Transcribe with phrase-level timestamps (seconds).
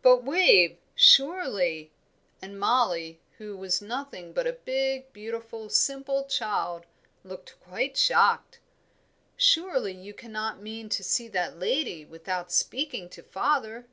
[0.00, 1.92] "But Wave, surely"
[2.40, 6.86] and Mollie, who was nothing but a big, beautiful, simple child,
[7.22, 8.58] looked quite shocked
[9.36, 13.84] "surely you cannot mean to see that lady without speaking to father!"